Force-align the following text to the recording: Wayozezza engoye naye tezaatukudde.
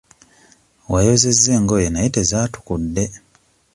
Wayozezza 0.91 1.49
engoye 1.57 1.87
naye 1.91 2.09
tezaatukudde. 2.15 3.05